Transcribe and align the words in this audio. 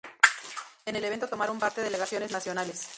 En 0.87 0.95
el 0.95 1.05
evento 1.05 1.27
tomaron 1.27 1.59
parte 1.59 1.83
delegaciones 1.83 2.31
nacionales. 2.31 2.87